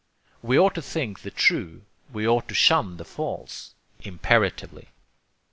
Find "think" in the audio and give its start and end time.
0.81-1.19